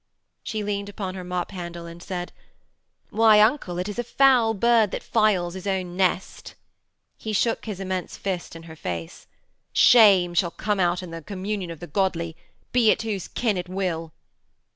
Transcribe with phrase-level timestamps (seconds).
[0.41, 2.31] She leaned upon her mop handle and said:
[3.11, 6.55] 'Why, uncle, it is a foul bird that 'files his own nest.'
[7.19, 9.27] He shook his immense fist in her face.
[9.73, 12.35] 'Shame shall out in the communion of the godly,
[12.71, 14.11] be it whose kin it will.'